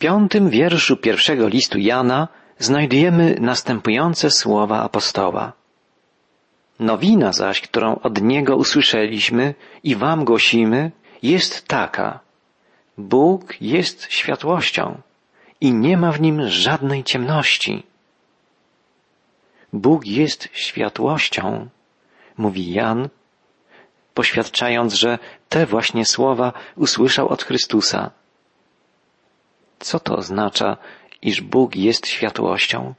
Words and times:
piątym 0.00 0.50
wierszu 0.50 0.96
pierwszego 0.96 1.48
listu 1.48 1.78
Jana 1.78 2.28
znajdujemy 2.58 3.36
następujące 3.40 4.30
słowa 4.30 4.82
apostoła. 4.82 5.52
Nowina 6.78 7.32
zaś, 7.32 7.60
którą 7.60 7.98
od 7.98 8.22
Niego 8.22 8.56
usłyszeliśmy 8.56 9.54
i 9.84 9.96
Wam 9.96 10.24
głosimy, 10.24 10.92
jest 11.22 11.68
taka. 11.68 12.20
Bóg 12.98 13.60
jest 13.60 14.06
światłością 14.12 15.00
i 15.60 15.72
nie 15.72 15.96
ma 15.96 16.12
w 16.12 16.20
nim 16.20 16.48
żadnej 16.48 17.04
ciemności. 17.04 17.82
Bóg 19.72 20.06
jest 20.06 20.48
światłością, 20.52 21.68
mówi 22.36 22.72
Jan, 22.72 23.08
poświadczając, 24.14 24.94
że 24.94 25.18
te 25.48 25.66
właśnie 25.66 26.04
słowa 26.04 26.52
usłyszał 26.76 27.28
od 27.28 27.42
Chrystusa. 27.42 28.19
Co 29.80 30.00
to 30.00 30.16
oznacza, 30.16 30.76
iż 31.22 31.40
Bóg 31.40 31.76
jest 31.76 32.06
światłością? 32.06 32.94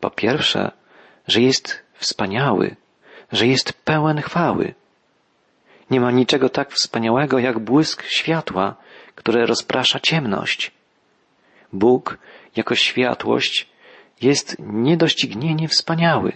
Po 0.00 0.10
pierwsze, 0.10 0.70
że 1.26 1.40
jest 1.40 1.82
wspaniały, 1.94 2.76
że 3.32 3.46
jest 3.46 3.72
pełen 3.72 4.20
chwały. 4.20 4.74
Nie 5.90 6.00
ma 6.00 6.10
niczego 6.10 6.48
tak 6.48 6.72
wspaniałego 6.72 7.38
jak 7.38 7.58
błysk 7.58 8.02
światła, 8.02 8.76
które 9.14 9.46
rozprasza 9.46 10.00
ciemność. 10.00 10.72
Bóg 11.72 12.18
jako 12.56 12.74
światłość 12.74 13.68
jest 14.20 14.56
niedoścignienie 14.58 15.68
wspaniały. 15.68 16.32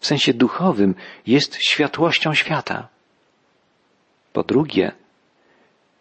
W 0.00 0.06
sensie 0.06 0.34
duchowym 0.34 0.94
jest 1.26 1.56
światłością 1.56 2.34
świata. 2.34 2.88
Po 4.32 4.42
drugie, 4.42 4.92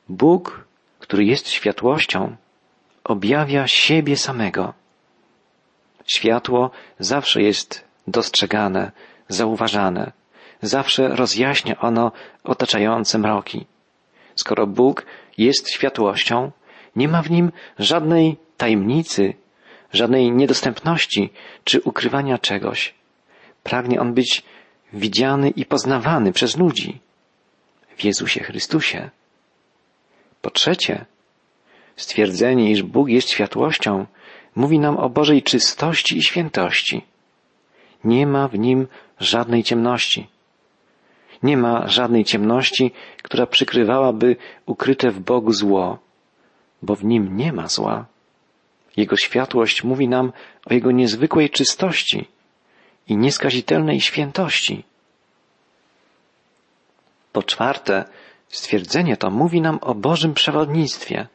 Bóg, 0.10 0.69
który 1.10 1.26
jest 1.26 1.50
światłością, 1.50 2.36
objawia 3.04 3.68
siebie 3.68 4.18
samego. 4.18 4.74
Światło 6.06 6.72
zawsze 7.00 7.42
jest 7.42 7.84
dostrzegane, 8.08 8.92
zauważane, 9.28 10.12
zawsze 10.62 11.08
rozjaśnia 11.08 11.80
ono 11.80 12.12
otaczające 12.44 13.18
mroki. 13.18 13.66
Skoro 14.36 14.68
Bóg 14.68 15.06
jest 15.38 15.70
światłością, 15.70 16.52
nie 16.96 17.08
ma 17.08 17.22
w 17.22 17.32
nim 17.32 17.52
żadnej 17.80 18.38
tajemnicy, 18.58 19.34
żadnej 19.94 20.32
niedostępności 20.32 21.34
czy 21.64 21.82
ukrywania 21.82 22.38
czegoś. 22.38 22.94
Pragnie 23.64 24.00
on 24.02 24.14
być 24.14 24.44
widziany 24.94 25.50
i 25.50 25.66
poznawany 25.66 26.34
przez 26.34 26.58
ludzi 26.58 27.00
w 27.98 28.04
Jezusie 28.04 28.44
Chrystusie. 28.44 29.10
Po 30.42 30.50
trzecie, 30.50 31.06
stwierdzenie, 31.96 32.72
iż 32.72 32.84
Bóg 32.84 33.10
jest 33.10 33.30
światłością, 33.30 34.06
mówi 34.56 34.80
nam 34.80 34.98
o 34.98 35.10
Bożej 35.10 35.44
czystości 35.44 36.18
i 36.18 36.24
świętości. 36.24 37.06
Nie 38.04 38.28
ma 38.28 38.48
w 38.48 38.60
nim 38.60 38.88
żadnej 39.20 39.64
ciemności. 39.64 40.28
Nie 41.44 41.58
ma 41.58 41.88
żadnej 41.88 42.24
ciemności, 42.26 42.92
która 43.22 43.48
przykrywałaby 43.48 44.36
ukryte 44.66 45.12
w 45.12 45.20
Bogu 45.20 45.54
zło, 45.54 46.00
bo 46.82 46.96
w 46.96 47.04
nim 47.04 47.38
nie 47.38 47.54
ma 47.54 47.68
zła. 47.68 48.06
Jego 48.98 49.18
światłość 49.18 49.84
mówi 49.84 50.08
nam 50.08 50.32
o 50.66 50.74
Jego 50.74 50.92
niezwykłej 50.92 51.50
czystości 51.50 52.28
i 53.08 53.18
nieskazitelnej 53.18 54.02
świętości. 54.02 54.84
Po 57.32 57.44
czwarte, 57.44 58.06
stwierdzenie 58.50 59.18
to 59.18 59.30
mówi 59.30 59.62
nam 59.62 59.80
o 59.82 59.96
Bożym 59.96 60.34
przewodnictwie. 60.34 61.28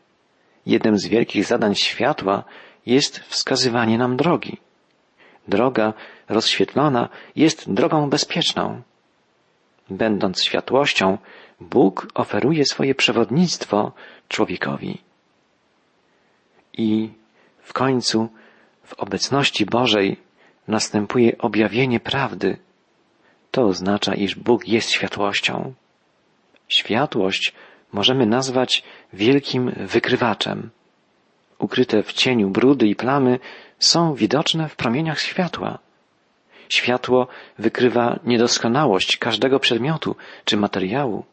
Jednym 0.66 0.98
z 0.98 1.06
wielkich 1.06 1.44
zadań 1.44 1.74
światła 1.74 2.44
jest 2.86 3.18
wskazywanie 3.18 3.98
nam 3.98 4.16
drogi. 4.16 4.56
Droga 5.48 5.92
rozświetlona 6.28 7.08
jest 7.36 7.72
drogą 7.72 8.10
bezpieczną. 8.10 8.82
Będąc 9.90 10.42
światłością, 10.42 11.18
Bóg 11.60 12.08
oferuje 12.14 12.64
swoje 12.64 12.94
przewodnictwo 12.94 13.92
człowiekowi. 14.28 15.02
I 16.72 17.10
w 17.62 17.72
końcu 17.72 18.28
w 18.84 18.94
obecności 18.94 19.66
Bożej 19.66 20.20
następuje 20.68 21.38
objawienie 21.38 22.00
prawdy. 22.00 22.56
To 23.50 23.62
oznacza, 23.62 24.14
iż 24.14 24.34
Bóg 24.34 24.68
jest 24.68 24.90
światłością. 24.90 25.74
Światłość 26.68 27.52
możemy 27.92 28.26
nazwać 28.26 28.82
wielkim 29.12 29.72
wykrywaczem. 29.76 30.70
Ukryte 31.58 32.02
w 32.02 32.12
cieniu 32.12 32.50
brudy 32.50 32.86
i 32.86 32.96
plamy 32.96 33.38
są 33.78 34.14
widoczne 34.14 34.68
w 34.68 34.76
promieniach 34.76 35.20
światła. 35.20 35.78
Światło 36.68 37.26
wykrywa 37.58 38.18
niedoskonałość 38.24 39.16
każdego 39.16 39.60
przedmiotu 39.60 40.16
czy 40.44 40.56
materiału. 40.56 41.24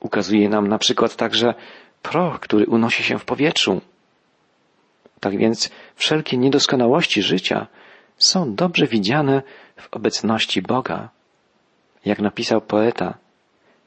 Ukazuje 0.00 0.48
nam 0.48 0.68
na 0.68 0.78
przykład 0.78 1.16
także 1.16 1.54
proch, 2.02 2.40
który 2.40 2.66
unosi 2.66 3.02
się 3.02 3.18
w 3.18 3.24
powietrzu. 3.24 3.80
Tak 5.20 5.38
więc 5.38 5.70
wszelkie 5.96 6.36
niedoskonałości 6.36 7.22
życia 7.22 7.66
są 8.18 8.54
dobrze 8.54 8.86
widziane 8.86 9.42
w 9.76 9.94
obecności 9.94 10.62
Boga. 10.62 11.08
Jak 12.04 12.18
napisał 12.18 12.60
poeta, 12.60 13.18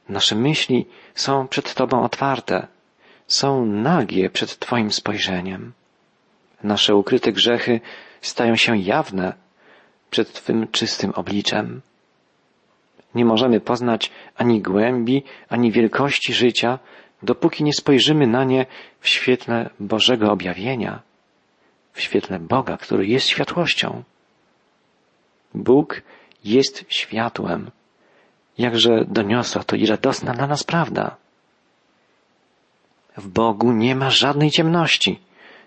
nasze 0.08 0.34
myśli 0.34 0.86
są 1.14 1.48
przed 1.48 1.74
Tobą 1.74 2.02
otwarte, 2.02 2.66
są 3.26 3.66
nagie 3.66 4.30
przed 4.30 4.58
Twoim 4.58 4.92
spojrzeniem. 4.92 5.72
Nasze 6.62 6.96
ukryte 6.96 7.32
grzechy 7.32 7.80
stają 8.20 8.56
się 8.56 8.76
jawne 8.76 9.32
przed 10.10 10.32
Twym 10.32 10.68
czystym 10.68 11.10
obliczem. 11.10 11.80
Nie 13.14 13.24
możemy 13.24 13.60
poznać 13.60 14.10
ani 14.36 14.62
głębi, 14.62 15.22
ani 15.48 15.72
wielkości 15.72 16.34
życia, 16.34 16.78
dopóki 17.22 17.64
nie 17.64 17.72
spojrzymy 17.72 18.26
na 18.26 18.44
nie 18.44 18.66
w 19.00 19.08
świetle 19.08 19.70
Bożego 19.80 20.32
objawienia, 20.32 21.02
w 21.92 22.00
świetle 22.00 22.38
Boga, 22.38 22.76
który 22.76 23.06
jest 23.06 23.28
światłością. 23.28 24.02
Bóg 25.54 26.02
jest 26.44 26.84
światłem. 26.88 27.70
Jakże 28.58 29.04
doniosła 29.08 29.64
to 29.64 29.76
i 29.76 29.86
radosna 29.86 30.32
dla 30.32 30.46
nas 30.46 30.64
prawda. 30.64 31.16
W 33.16 33.28
Bogu 33.28 33.72
nie 33.72 33.94
ma 33.94 34.10
żadnej 34.10 34.50
ciemności, 34.50 35.20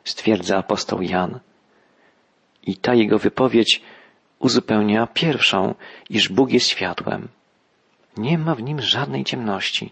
stwierdza 0.03 0.57
apostoł 0.57 1.02
Jan. 1.02 1.40
I 2.63 2.75
ta 2.75 2.94
jego 2.94 3.19
wypowiedź 3.19 3.81
uzupełnia 4.40 5.07
pierwszą, 5.07 5.75
iż 6.09 6.29
Bóg 6.29 6.52
jest 6.52 6.68
światłem. 6.68 7.28
Nie 8.18 8.38
ma 8.38 8.56
w 8.56 8.63
nim 8.63 8.81
żadnej 8.81 9.23
ciemności. 9.23 9.91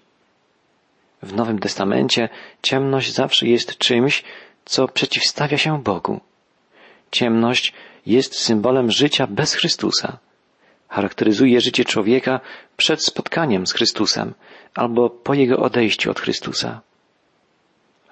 W 1.24 1.34
Nowym 1.34 1.60
Testamencie 1.60 2.30
ciemność 2.62 3.14
zawsze 3.14 3.48
jest 3.48 3.78
czymś, 3.78 4.24
co 4.66 4.88
przeciwstawia 4.88 5.58
się 5.58 5.84
Bogu. 5.84 6.20
Ciemność 7.12 7.74
jest 8.06 8.36
symbolem 8.36 8.92
życia 8.92 9.28
bez 9.28 9.54
Chrystusa. 9.54 10.18
Charakteryzuje 10.90 11.62
życie 11.62 11.86
człowieka 11.86 12.40
przed 12.78 13.04
spotkaniem 13.04 13.68
z 13.68 13.74
Chrystusem 13.74 14.34
albo 14.76 15.10
po 15.10 15.34
jego 15.34 15.58
odejściu 15.58 16.12
od 16.12 16.20
Chrystusa. 16.20 16.82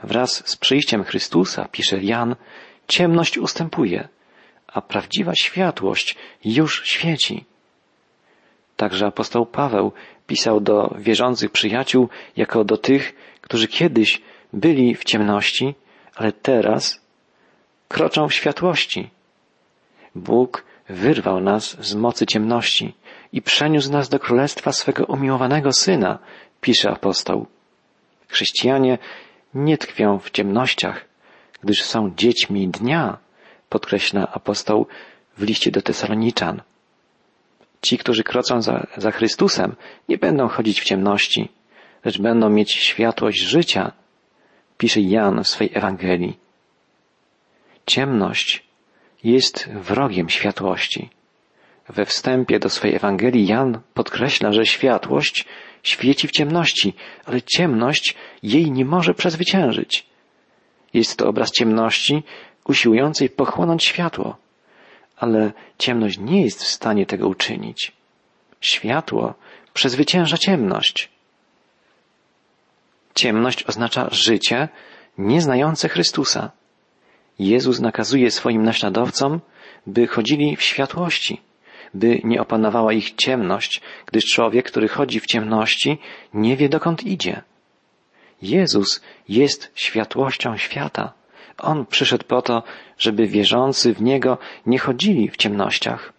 Wraz 0.04 0.44
z 0.50 0.56
przyjściem 0.56 1.04
Chrystusa, 1.04 1.68
pisze 1.72 2.04
Jan, 2.04 2.36
ciemność 2.88 3.38
ustępuje, 3.38 4.08
a 4.68 4.82
prawdziwa 4.82 5.36
światłość 5.36 6.16
już 6.46 6.82
świeci. 6.86 7.46
Także 8.76 9.06
apostoł 9.06 9.46
Paweł 9.46 9.92
pisał 10.28 10.60
do 10.60 10.96
wierzących 11.00 11.52
przyjaciół 11.52 12.10
jako 12.38 12.64
do 12.64 12.78
tych, 12.78 13.16
którzy 13.42 13.68
kiedyś 13.68 14.22
byli 14.54 14.96
w 14.96 15.04
ciemności, 15.04 15.76
ale 16.16 16.32
teraz 16.32 17.02
kroczą 17.88 18.28
w 18.28 18.34
światłości. 18.34 19.10
Bóg 20.16 20.64
wyrwał 20.90 21.40
nas 21.40 21.78
z 21.86 21.96
mocy 21.96 22.26
ciemności 22.26 22.94
i 23.34 23.42
przeniósł 23.42 23.92
nas 23.92 24.10
do 24.10 24.20
królestwa 24.20 24.72
swego 24.72 25.06
umiłowanego 25.06 25.72
Syna, 25.72 26.20
pisze 26.62 26.92
apostoł. 26.92 27.46
Chrześcijanie 28.28 28.98
nie 29.54 29.78
tkwią 29.78 30.20
w 30.20 30.32
ciemnościach, 30.32 31.06
gdyż 31.64 31.84
są 31.84 32.14
dziećmi 32.18 32.68
dnia, 32.68 33.18
podkreśla 33.70 34.32
apostoł 34.32 34.88
w 35.38 35.44
liście 35.44 35.72
do 35.72 35.82
Tesaloniczan. 35.82 36.62
Ci, 37.82 37.98
którzy 37.98 38.24
krocą 38.24 38.62
za, 38.62 38.88
za 38.98 39.12
Chrystusem, 39.12 39.76
nie 40.10 40.18
będą 40.18 40.48
chodzić 40.48 40.82
w 40.82 40.84
ciemności, 40.84 41.50
lecz 42.06 42.18
będą 42.22 42.50
mieć 42.50 42.72
światłość 42.72 43.40
życia, 43.40 43.92
pisze 44.78 45.02
Jan 45.02 45.44
w 45.44 45.48
swej 45.48 45.72
Ewangelii. 45.74 46.38
Ciemność 47.86 48.67
jest 49.24 49.70
wrogiem 49.70 50.30
światłości. 50.30 51.10
We 51.90 52.06
wstępie 52.06 52.60
do 52.60 52.70
swej 52.70 52.96
Ewangelii 52.96 53.48
Jan 53.48 53.80
podkreśla, 53.94 54.52
że 54.52 54.66
światłość 54.66 55.46
świeci 55.84 56.28
w 56.28 56.32
ciemności, 56.32 56.94
ale 57.26 57.42
ciemność 57.42 58.16
jej 58.44 58.72
nie 58.72 58.86
może 58.86 59.14
przezwyciężyć. 59.14 60.06
Jest 60.94 61.18
to 61.18 61.28
obraz 61.28 61.52
ciemności 61.52 62.24
usiłującej 62.66 63.30
pochłonąć 63.30 63.84
światło, 63.84 64.38
ale 65.18 65.52
ciemność 65.78 66.18
nie 66.20 66.42
jest 66.42 66.64
w 66.64 66.68
stanie 66.68 67.06
tego 67.06 67.28
uczynić. 67.28 67.92
Światło 68.62 69.34
przezwycięża 69.74 70.38
ciemność. 70.38 71.10
Ciemność 73.16 73.64
oznacza 73.64 74.08
życie 74.12 74.70
nieznające 75.18 75.90
Chrystusa. 75.90 76.52
Jezus 77.40 77.80
nakazuje 77.80 78.32
swoim 78.32 78.64
naśladowcom, 78.64 79.40
by 79.88 80.08
chodzili 80.08 80.56
w 80.56 80.62
światłości, 80.62 81.42
by 81.94 82.22
nie 82.24 82.42
opanowała 82.42 82.94
ich 82.94 83.16
ciemność, 83.16 83.82
gdyż 84.06 84.26
człowiek, 84.26 84.66
który 84.66 84.88
chodzi 84.88 85.20
w 85.20 85.26
ciemności, 85.26 85.98
nie 86.34 86.58
wie 86.58 86.70
dokąd 86.70 87.04
idzie. 87.04 87.42
Jezus 88.42 89.02
jest 89.30 89.72
światłością 89.76 90.58
świata. 90.58 91.14
On 91.58 91.86
przyszedł 91.86 92.26
po 92.26 92.42
to, 92.42 92.64
żeby 92.98 93.28
wierzący 93.28 93.94
w 93.94 94.02
Niego 94.02 94.38
nie 94.66 94.80
chodzili 94.80 95.30
w 95.30 95.38
ciemnościach. 95.38 96.14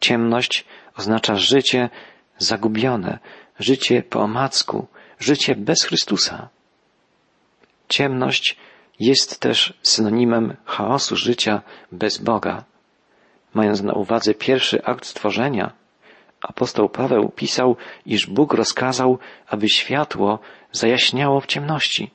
Ciemność 0.00 0.64
oznacza 0.96 1.36
życie 1.36 1.90
zagubione, 2.38 3.18
życie 3.58 4.02
po 4.02 4.20
omacku, 4.20 4.86
życie 5.18 5.54
bez 5.54 5.84
Chrystusa. 5.84 6.48
Ciemność 7.88 8.56
jest 9.00 9.40
też 9.40 9.74
synonimem 9.82 10.56
chaosu 10.64 11.16
życia 11.16 11.62
bez 11.92 12.18
Boga. 12.18 12.64
Mając 13.54 13.82
na 13.82 13.92
uwadze 13.92 14.34
pierwszy 14.34 14.84
akt 14.84 15.06
stworzenia, 15.06 15.72
apostoł 16.40 16.88
Paweł 16.88 17.28
pisał, 17.28 17.76
iż 18.06 18.26
Bóg 18.26 18.54
rozkazał, 18.54 19.18
aby 19.46 19.68
światło 19.68 20.38
zajaśniało 20.72 21.40
w 21.40 21.46
ciemności. 21.46 22.10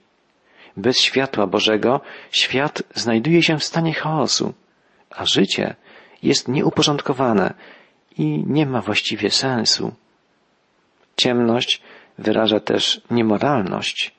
Bez 0.78 1.00
światła 1.00 1.48
Bożego 1.48 2.02
świat 2.32 2.84
znajduje 2.96 3.44
się 3.44 3.58
w 3.58 3.64
stanie 3.64 3.94
chaosu, 3.94 4.54
a 5.10 5.26
życie 5.26 5.76
jest 6.24 6.48
nieuporządkowane 6.48 7.54
i 8.18 8.44
nie 8.48 8.66
ma 8.66 8.82
właściwie 8.82 9.30
sensu. 9.30 9.94
Ciemność 11.18 11.82
wyraża 12.18 12.60
też 12.60 13.02
niemoralność. 13.12 14.16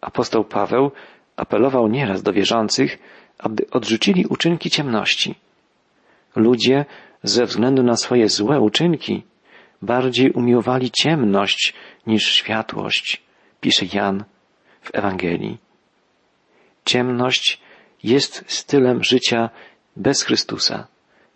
Apostoł 0.00 0.44
Paweł 0.44 0.90
apelował 1.36 1.88
nieraz 1.88 2.22
do 2.22 2.32
wierzących, 2.32 2.98
aby 3.38 3.70
odrzucili 3.70 4.26
uczynki 4.26 4.70
ciemności. 4.70 5.34
Ludzie 6.36 6.84
ze 7.22 7.44
względu 7.44 7.82
na 7.82 7.96
swoje 7.96 8.28
złe 8.28 8.60
uczynki 8.60 9.22
bardziej 9.82 10.32
umiłowali 10.32 10.90
ciemność 10.90 11.74
niż 12.06 12.26
światłość, 12.26 13.22
pisze 13.60 13.86
Jan 13.92 14.24
w 14.82 14.90
Ewangelii. 14.94 15.58
Ciemność 16.84 17.60
jest 18.02 18.44
stylem 18.46 19.04
życia 19.04 19.50
bez 19.96 20.22
Chrystusa, 20.22 20.86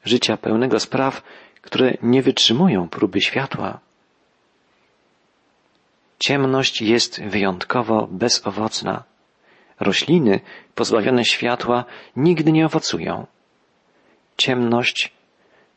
życia 0.04 0.36
pełnego 0.36 0.80
spraw, 0.80 1.22
które 1.62 1.94
nie 2.02 2.22
wytrzymują 2.22 2.88
próby 2.88 3.20
światła. 3.20 3.80
Ciemność 6.18 6.82
jest 6.82 7.22
wyjątkowo 7.22 8.08
bezowocna. 8.10 9.04
Rośliny 9.80 10.40
pozbawione 10.74 11.24
światła 11.24 11.84
nigdy 12.16 12.52
nie 12.52 12.66
owocują. 12.66 13.26
Ciemność 14.36 15.12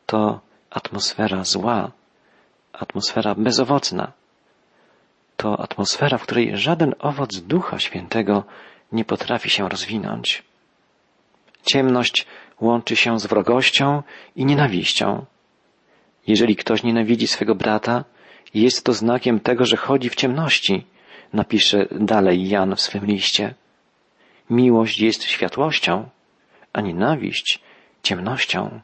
to 0.06 0.40
atmosfera 0.70 1.44
zła, 1.44 1.90
atmosfera 2.72 3.34
bezowocna. 3.34 4.12
To 5.36 5.60
atmosfera, 5.60 6.18
w 6.18 6.22
której 6.22 6.56
żaden 6.56 6.94
owoc 6.98 7.36
Ducha 7.36 7.78
Świętego 7.78 8.44
nie 8.92 9.04
potrafi 9.04 9.50
się 9.50 9.68
rozwinąć. 9.68 10.42
Ciemność 11.62 12.26
łączy 12.60 12.96
się 12.96 13.20
z 13.20 13.26
wrogością 13.26 14.02
i 14.36 14.44
nienawiścią. 14.44 15.24
Jeżeli 16.26 16.56
ktoś 16.56 16.82
nienawidzi 16.82 17.26
swego 17.26 17.54
brata, 17.54 18.04
jest 18.54 18.84
to 18.84 18.92
znakiem 18.92 19.40
tego, 19.40 19.66
że 19.66 19.76
chodzi 19.76 20.08
w 20.10 20.14
ciemności, 20.14 20.86
napisze 21.32 21.86
dalej 21.90 22.48
Jan 22.48 22.76
w 22.76 22.80
swym 22.80 23.06
liście. 23.06 23.54
Miłość 24.50 25.00
jest 25.00 25.24
światłością, 25.24 26.08
a 26.72 26.80
nienawiść 26.80 27.60
ciemnością. 28.02 28.80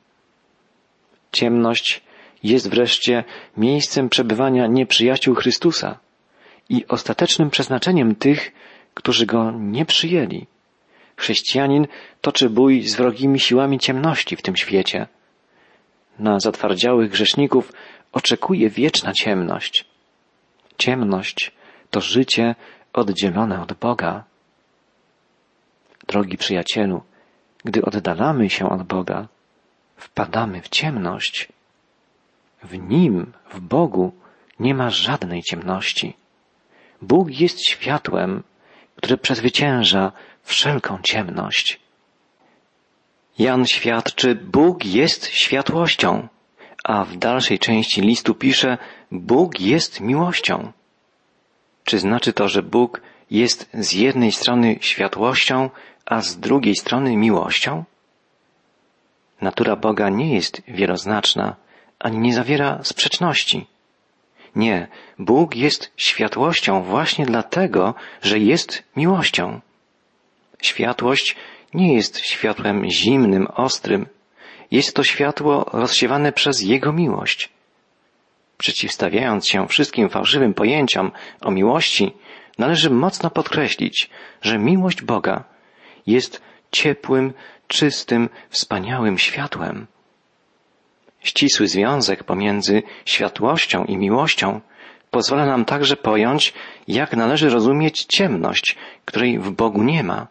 Ciemność 1.32 2.02
jest 2.42 2.70
wreszcie 2.70 3.24
miejscem 3.56 4.08
przebywania 4.08 4.66
nieprzyjaciół 4.66 5.34
Chrystusa 5.34 5.98
i 6.68 6.86
ostatecznym 6.86 7.50
przeznaczeniem 7.50 8.14
tych, 8.14 8.52
którzy 8.94 9.26
go 9.26 9.50
nie 9.50 9.84
przyjęli. 9.84 10.46
Chrześcijanin 11.16 11.86
toczy 12.20 12.50
bój 12.50 12.82
z 12.82 12.96
wrogimi 12.96 13.40
siłami 13.40 13.78
ciemności 13.78 14.36
w 14.36 14.42
tym 14.42 14.56
świecie. 14.56 15.06
Na 16.18 16.40
zatwardziałych 16.40 17.10
grzeszników 17.10 17.72
oczekuje 18.12 18.70
wieczna 18.70 19.12
ciemność. 19.12 19.84
Ciemność 20.78 21.52
to 21.90 22.00
życie 22.00 22.54
oddzielone 22.92 23.62
od 23.62 23.72
Boga. 23.72 24.24
Drogi 26.08 26.36
przyjacielu, 26.38 27.02
gdy 27.64 27.84
oddalamy 27.84 28.50
się 28.50 28.68
od 28.68 28.82
Boga, 28.82 29.28
wpadamy 29.96 30.62
w 30.62 30.68
ciemność. 30.68 31.48
W 32.62 32.78
Nim, 32.78 33.32
w 33.52 33.60
Bogu, 33.60 34.12
nie 34.60 34.74
ma 34.74 34.90
żadnej 34.90 35.42
ciemności. 35.42 36.16
Bóg 37.02 37.40
jest 37.40 37.60
światłem, 37.64 38.42
które 38.96 39.16
przezwycięża 39.16 40.12
wszelką 40.42 40.98
ciemność. 41.02 41.80
Jan 43.38 43.66
świadczy, 43.66 44.34
Bóg 44.34 44.84
jest 44.84 45.26
światłością, 45.26 46.28
a 46.84 47.04
w 47.04 47.16
dalszej 47.16 47.58
części 47.58 48.00
listu 48.00 48.34
pisze, 48.34 48.78
Bóg 49.12 49.60
jest 49.60 50.00
miłością. 50.00 50.72
Czy 51.84 51.98
znaczy 51.98 52.32
to, 52.32 52.48
że 52.48 52.62
Bóg 52.62 53.00
jest 53.30 53.70
z 53.74 53.92
jednej 53.92 54.32
strony 54.32 54.76
światłością, 54.80 55.70
a 56.08 56.20
z 56.20 56.36
drugiej 56.40 56.76
strony 56.76 57.16
miłością? 57.16 57.84
Natura 59.40 59.76
Boga 59.76 60.08
nie 60.08 60.34
jest 60.34 60.62
wieloznaczna, 60.68 61.56
ani 61.98 62.18
nie 62.18 62.34
zawiera 62.34 62.78
sprzeczności. 62.82 63.66
Nie, 64.56 64.88
Bóg 65.18 65.56
jest 65.56 65.92
światłością 65.96 66.82
właśnie 66.82 67.26
dlatego, 67.26 67.94
że 68.22 68.38
jest 68.38 68.82
miłością. 68.96 69.60
Światłość 70.62 71.36
nie 71.74 71.94
jest 71.94 72.18
światłem 72.18 72.90
zimnym, 72.90 73.46
ostrym. 73.46 74.06
Jest 74.70 74.96
to 74.96 75.04
światło 75.04 75.70
rozsiewane 75.72 76.32
przez 76.32 76.62
Jego 76.62 76.92
miłość. 76.92 77.50
Przeciwstawiając 78.58 79.48
się 79.48 79.68
wszystkim 79.68 80.08
fałszywym 80.08 80.54
pojęciom 80.54 81.10
o 81.40 81.50
miłości, 81.50 82.12
należy 82.58 82.90
mocno 82.90 83.30
podkreślić, 83.30 84.10
że 84.42 84.58
miłość 84.58 85.02
Boga 85.02 85.44
jest 86.08 86.42
ciepłym, 86.70 87.32
czystym, 87.68 88.28
wspaniałym 88.50 89.18
światłem. 89.18 89.86
Ścisły 91.20 91.68
związek 91.68 92.24
pomiędzy 92.24 92.82
światłością 93.04 93.84
i 93.84 93.96
miłością 93.96 94.60
pozwala 95.10 95.46
nam 95.46 95.64
także 95.64 95.96
pojąć, 95.96 96.54
jak 96.88 97.16
należy 97.16 97.50
rozumieć 97.50 98.04
ciemność, 98.04 98.76
której 99.04 99.38
w 99.38 99.50
Bogu 99.50 99.82
nie 99.82 100.02
ma. 100.02 100.26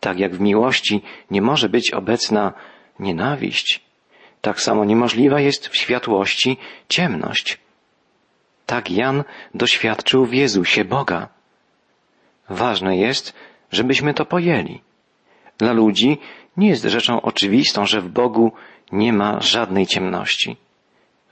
Tak 0.00 0.18
jak 0.18 0.34
w 0.34 0.40
miłości 0.40 1.02
nie 1.30 1.42
może 1.42 1.68
być 1.68 1.92
obecna 1.92 2.52
nienawiść, 3.00 3.80
tak 4.40 4.60
samo 4.60 4.84
niemożliwa 4.84 5.40
jest 5.40 5.68
w 5.68 5.76
światłości 5.76 6.56
ciemność. 6.88 7.58
Tak 8.66 8.90
Jan 8.90 9.24
doświadczył 9.54 10.26
w 10.26 10.32
Jezusie 10.32 10.84
Boga. 10.84 11.28
Ważne 12.48 12.96
jest, 12.96 13.34
żebyśmy 13.70 14.14
to 14.14 14.24
pojęli. 14.24 14.80
Dla 15.58 15.72
ludzi 15.72 16.18
nie 16.56 16.68
jest 16.68 16.84
rzeczą 16.84 17.20
oczywistą, 17.20 17.86
że 17.86 18.00
w 18.00 18.08
Bogu 18.08 18.52
nie 18.92 19.12
ma 19.12 19.40
żadnej 19.40 19.86
ciemności. 19.86 20.56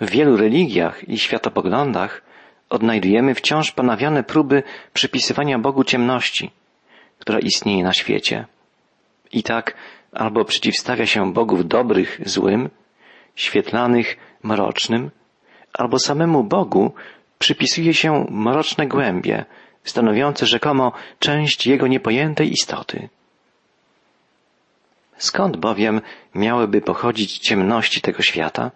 W 0.00 0.10
wielu 0.10 0.36
religiach 0.36 1.08
i 1.08 1.18
światopoglądach 1.18 2.22
odnajdujemy 2.70 3.34
wciąż 3.34 3.72
ponawiane 3.72 4.22
próby 4.22 4.62
przypisywania 4.92 5.58
Bogu 5.58 5.84
ciemności, 5.84 6.50
która 7.18 7.38
istnieje 7.38 7.84
na 7.84 7.92
świecie. 7.92 8.46
I 9.32 9.42
tak 9.42 9.74
albo 10.12 10.44
przeciwstawia 10.44 11.06
się 11.06 11.32
bogów 11.32 11.68
dobrych 11.68 12.20
złym, 12.24 12.70
świetlanych 13.34 14.16
mrocznym, 14.42 15.10
albo 15.72 15.98
samemu 15.98 16.44
Bogu 16.44 16.92
przypisuje 17.38 17.94
się 17.94 18.26
mroczne 18.30 18.86
głębie, 18.86 19.44
stanowiące 19.84 20.46
rzekomo 20.46 20.92
część 21.18 21.66
Jego 21.66 21.86
niepojętej 21.86 22.52
istoty. 22.52 23.08
Skąd 25.16 25.56
bowiem 25.56 26.00
miałyby 26.34 26.80
pochodzić 26.80 27.38
ciemności 27.38 28.00
tego 28.00 28.22
świata, 28.22 28.70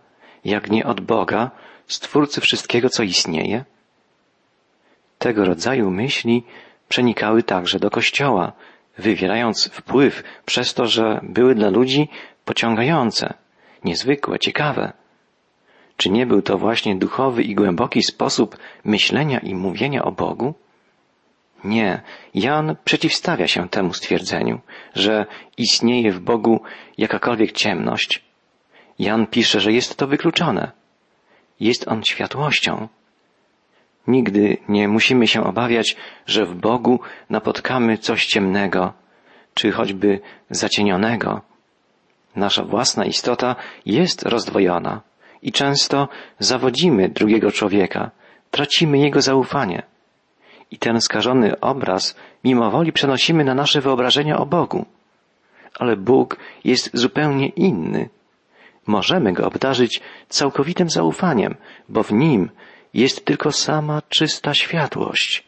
jak 0.45 0.71
nie 0.71 0.87
od 0.87 1.01
Boga, 1.01 1.51
Stwórcy 1.89 2.41
wszystkiego, 2.41 2.89
co 2.89 3.03
istnieje? 3.03 3.65
Tego 5.19 5.45
rodzaju 5.45 5.91
myśli 5.91 6.45
przenikały 6.89 7.43
także 7.43 7.79
do 7.79 7.91
Kościoła 7.91 8.53
wywierając 8.99 9.69
wpływ 9.69 10.23
przez 10.45 10.75
to, 10.75 10.87
że 10.87 11.21
były 11.23 11.55
dla 11.55 11.71
ludzi 11.71 12.09
pociągające, 12.45 13.35
niezwykłe, 13.85 14.39
ciekawe. 14.39 14.93
Czy 15.97 16.11
nie 16.11 16.27
był 16.27 16.43
to 16.43 16.59
właśnie 16.59 16.97
duchowy 16.97 17.43
i 17.43 17.55
głęboki 17.55 18.03
sposób 18.03 18.57
myślenia 18.85 19.39
i 19.39 19.55
mówienia 19.55 20.05
o 20.05 20.13
Bogu? 20.13 20.55
Nie, 21.65 22.03
Jan 22.35 22.77
przeciwstawia 22.85 23.47
się 23.47 23.69
temu 23.69 23.93
stwierdzeniu, 23.93 24.61
że 24.95 25.27
istnieje 25.57 26.13
w 26.13 26.21
Bogu 26.21 26.61
jakakolwiek 26.99 27.53
ciemność. 27.53 28.25
Jan 28.99 29.27
pisze, 29.27 29.61
że 29.61 29.73
jest 29.73 29.97
to 29.97 30.07
wykluczone. 30.07 30.73
Jest 31.61 31.89
on 31.89 32.03
światłością. 32.05 32.89
Nigdy 34.07 34.57
nie 34.69 34.89
musimy 34.89 35.27
się 35.27 35.45
obawiać, 35.45 35.97
że 36.27 36.47
w 36.47 36.55
Bogu 36.55 37.01
napotkamy 37.31 37.99
coś 37.99 38.27
ciemnego, 38.27 38.93
czy 39.55 39.71
choćby 39.73 40.21
zacienionego. 40.51 41.41
Nasza 42.37 42.65
własna 42.65 43.05
istota 43.05 43.57
jest 43.87 44.23
rozdwojona 44.23 45.01
i 45.43 45.53
często 45.53 46.09
zawodzimy 46.39 47.09
drugiego 47.09 47.51
człowieka, 47.51 48.11
tracimy 48.51 48.99
jego 48.99 49.21
zaufanie. 49.21 49.83
I 50.71 50.79
ten 50.79 51.01
skażony 51.01 51.61
obraz 51.61 52.17
mimowoli 52.45 52.93
przenosimy 52.93 53.45
na 53.45 53.55
nasze 53.55 53.81
wyobrażenia 53.81 54.39
o 54.39 54.47
Bogu. 54.47 54.87
Ale 55.79 55.97
Bóg 55.97 56.37
jest 56.65 56.91
zupełnie 56.93 57.49
inny. 57.49 58.09
Możemy 58.87 59.33
Go 59.33 59.47
obdarzyć 59.47 60.01
całkowitym 60.29 60.91
zaufaniem, 60.91 61.55
bo 61.89 62.03
w 62.03 62.13
Nim 62.13 62.51
jest 62.95 63.25
tylko 63.25 63.53
sama 63.53 64.03
czysta 64.09 64.55
światłość. 64.55 65.45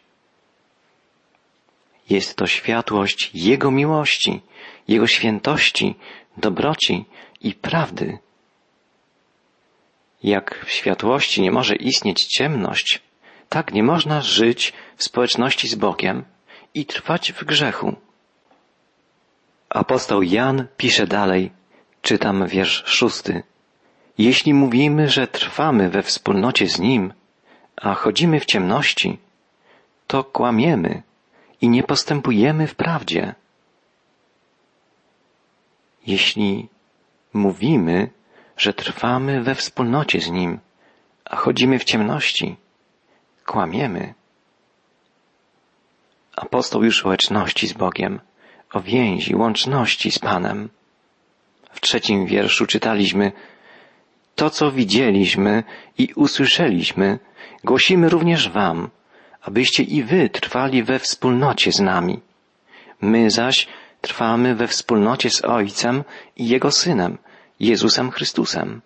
Jest 2.11 2.37
to 2.37 2.47
światłość 2.47 3.31
Jego 3.35 3.71
miłości, 3.71 4.41
Jego 4.89 5.07
świętości, 5.07 5.95
dobroci 6.37 7.05
i 7.41 7.55
prawdy. 7.55 8.19
Jak 10.23 10.65
w 10.67 10.71
światłości 10.71 11.43
nie 11.43 11.51
może 11.51 11.77
istnieć 11.77 12.27
ciemność, 12.27 13.03
tak 13.51 13.73
nie 13.73 13.83
można 13.83 14.21
żyć 14.21 14.73
w 14.97 15.05
społeczności 15.05 15.69
z 15.69 15.75
Bogiem 15.75 16.25
i 16.75 16.87
trwać 16.87 17.33
w 17.33 17.45
grzechu. 17.45 17.97
Apostoł 19.69 20.23
Jan 20.23 20.67
pisze 20.77 21.07
dalej, 21.07 21.53
czytam 22.03 22.47
wiersz 22.47 22.83
szósty. 22.87 23.43
Jeśli 24.19 24.55
mówimy, 24.55 25.09
że 25.09 25.27
trwamy 25.27 25.91
we 25.91 26.03
wspólnocie 26.03 26.67
z 26.67 26.79
Nim, 26.79 27.13
a 27.77 27.95
chodzimy 27.95 28.41
w 28.41 28.45
ciemności, 28.45 29.19
to 30.07 30.25
kłamiemy 30.25 31.03
i 31.61 31.69
nie 31.69 31.83
postępujemy 31.83 32.67
w 32.67 32.75
prawdzie. 32.75 33.35
Jeśli 36.07 36.69
mówimy, 37.33 38.11
że 38.57 38.73
trwamy 38.73 39.43
we 39.43 39.55
wspólnocie 39.55 40.21
z 40.21 40.31
Nim, 40.31 40.59
a 41.25 41.37
chodzimy 41.37 41.79
w 41.79 41.85
ciemności, 41.85 42.57
kłamiemy. 43.51 44.15
Apostoł 46.37 46.85
już 46.85 47.07
o 47.07 47.13
z 47.69 47.73
Bogiem, 47.73 48.21
o 48.73 48.81
więzi, 48.81 49.37
łączności 49.37 50.11
z 50.11 50.19
Panem. 50.19 50.69
W 51.73 51.81
trzecim 51.81 52.27
wierszu 52.27 52.67
czytaliśmy 52.67 53.33
To, 54.35 54.51
co 54.51 54.73
widzieliśmy 54.73 55.65
i 55.99 56.13
usłyszeliśmy, 56.17 57.19
głosimy 57.65 58.09
również 58.09 58.51
Wam, 58.51 58.91
abyście 59.43 59.83
i 59.83 60.03
Wy 60.03 60.29
trwali 60.29 60.83
we 60.83 60.99
wspólnocie 60.99 61.73
z 61.73 61.81
nami. 61.81 62.21
My 63.01 63.31
zaś 63.31 63.69
trwamy 64.01 64.55
we 64.55 64.67
wspólnocie 64.67 65.31
z 65.31 65.45
Ojcem 65.45 66.05
i 66.37 66.49
Jego 66.49 66.71
Synem, 66.71 67.19
Jezusem 67.61 68.11
Chrystusem. 68.11 68.81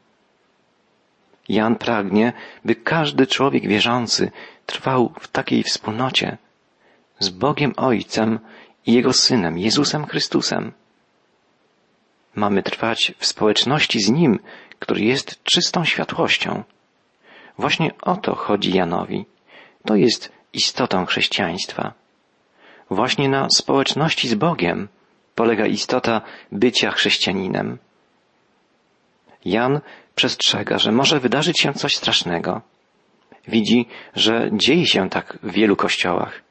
Jan 1.49 1.77
pragnie, 1.77 2.33
by 2.65 2.75
każdy 2.75 3.27
człowiek 3.27 3.69
wierzący 3.69 4.31
trwał 4.67 5.13
w 5.21 5.29
takiej 5.29 5.63
wspólnocie 5.63 6.39
z 7.19 7.29
Bogiem 7.29 7.73
Ojcem 7.77 8.39
i 8.87 8.93
Jego 8.93 9.13
Synem, 9.13 9.59
Jezusem 9.59 10.07
Chrystusem. 10.07 10.73
Mamy 12.35 12.63
trwać 12.63 13.15
w 13.19 13.27
społeczności 13.27 14.01
z 14.01 14.11
Nim, 14.11 14.39
który 14.79 15.01
jest 15.01 15.43
czystą 15.43 15.85
światłością. 15.85 16.63
Właśnie 17.59 17.91
o 18.03 18.17
to 18.17 18.35
chodzi 18.35 18.73
Janowi. 18.73 19.25
To 19.85 19.97
jest 19.97 20.33
istotą 20.53 21.07
chrześcijaństwa. 21.07 21.93
Właśnie 22.91 23.29
na 23.29 23.49
społeczności 23.51 24.29
z 24.29 24.35
Bogiem 24.35 24.89
polega 25.35 25.67
istota 25.67 26.21
bycia 26.53 26.91
chrześcijaninem. 26.91 27.79
Jan 29.45 29.81
przestrzega, 30.15 30.79
że 30.79 30.93
może 30.93 31.21
wydarzyć 31.21 31.61
się 31.61 31.73
coś 31.73 31.97
strasznego. 31.97 32.61
Widzi, 33.49 33.87
że 34.15 34.51
dzieje 34.53 34.87
się 34.87 35.11
tak 35.11 35.39
w 35.43 35.53
wielu 35.53 35.77
kościołach. 35.77 36.43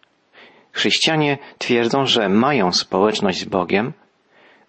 Chrześcijanie 0.71 1.37
twierdzą, 1.57 2.05
że 2.05 2.29
mają 2.29 2.71
społeczność 2.71 3.39
z 3.39 3.45
Bogiem, 3.45 3.93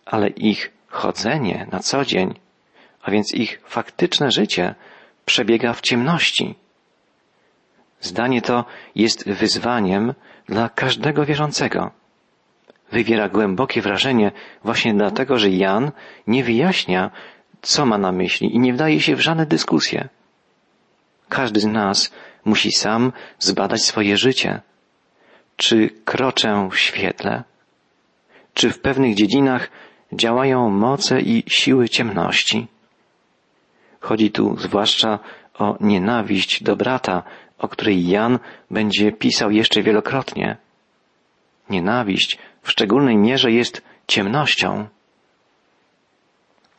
ale 0.06 0.28
ich 0.28 0.72
chodzenie 0.88 1.66
na 1.72 1.78
co 1.78 2.04
dzień, 2.04 2.34
a 3.02 3.10
więc 3.10 3.34
ich 3.34 3.60
faktyczne 3.66 4.30
życie 4.30 4.74
przebiega 5.24 5.72
w 5.72 5.80
ciemności. 5.80 6.54
Zdanie 8.00 8.42
to 8.42 8.64
jest 8.94 9.28
wyzwaniem 9.28 10.14
dla 10.48 10.68
każdego 10.68 11.24
wierzącego. 11.24 11.90
Wywiera 12.92 13.28
głębokie 13.28 13.80
wrażenie 13.80 14.32
właśnie 14.64 14.94
dlatego, 14.94 15.38
że 15.38 15.50
Jan 15.50 15.92
nie 16.26 16.44
wyjaśnia, 16.44 17.10
co 17.64 17.86
ma 17.86 17.98
na 17.98 18.12
myśli 18.12 18.54
i 18.54 18.58
nie 18.58 18.72
wdaje 18.72 19.00
się 19.00 19.16
w 19.16 19.20
żadne 19.20 19.46
dyskusje. 19.46 20.08
Każdy 21.28 21.60
z 21.60 21.64
nas 21.64 22.12
musi 22.44 22.72
sam 22.72 23.12
zbadać 23.38 23.82
swoje 23.82 24.16
życie. 24.16 24.60
Czy 25.56 25.90
kroczę 26.04 26.68
w 26.72 26.78
świetle? 26.78 27.42
Czy 28.54 28.70
w 28.70 28.80
pewnych 28.80 29.14
dziedzinach 29.14 29.70
działają 30.12 30.70
moce 30.70 31.20
i 31.20 31.44
siły 31.48 31.88
ciemności? 31.88 32.66
Chodzi 34.00 34.30
tu 34.30 34.56
zwłaszcza 34.58 35.18
o 35.58 35.76
nienawiść 35.80 36.62
do 36.62 36.76
brata, 36.76 37.22
o 37.58 37.68
której 37.68 38.08
Jan 38.08 38.38
będzie 38.70 39.12
pisał 39.12 39.50
jeszcze 39.50 39.82
wielokrotnie. 39.82 40.56
Nienawiść 41.70 42.38
w 42.62 42.70
szczególnej 42.70 43.16
mierze 43.16 43.52
jest 43.52 43.82
ciemnością. 44.06 44.88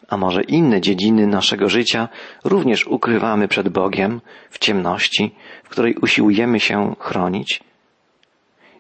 A 0.08 0.18
może 0.18 0.44
inne 0.44 0.82
dziedziny 0.82 1.28
naszego 1.28 1.70
życia 1.70 2.10
również 2.44 2.88
ukrywamy 2.88 3.48
przed 3.48 3.70
Bogiem 3.70 4.22
w 4.50 4.60
ciemności, 4.60 5.36
w 5.64 5.70
której 5.70 5.96
usiłujemy 5.96 6.60
się 6.60 6.96
chronić? 7.00 7.64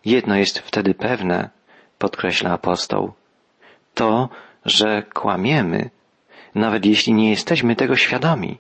Jedno 0.06 0.36
jest 0.36 0.60
wtedy 0.60 0.94
pewne, 0.94 1.50
podkreśla 1.98 2.52
apostoł. 2.52 3.14
To, 3.94 4.30
że 4.66 5.04
kłamiemy, 5.14 5.90
nawet 6.56 6.86
jeśli 6.86 7.14
nie 7.14 7.30
jesteśmy 7.30 7.76
tego 7.76 7.96
świadomi. 7.96 8.58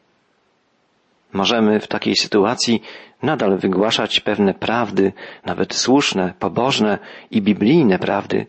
Możemy 1.33 1.79
w 1.79 1.87
takiej 1.87 2.15
sytuacji 2.15 2.81
nadal 3.23 3.57
wygłaszać 3.57 4.19
pewne 4.19 4.53
prawdy, 4.53 5.13
nawet 5.45 5.75
słuszne, 5.75 6.33
pobożne 6.39 6.99
i 7.31 7.41
biblijne 7.41 7.99
prawdy, 7.99 8.45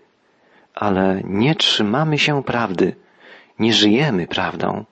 ale 0.74 1.20
nie 1.24 1.54
trzymamy 1.54 2.18
się 2.18 2.42
prawdy, 2.42 2.96
nie 3.58 3.72
żyjemy 3.72 4.26
prawdą. 4.26 4.84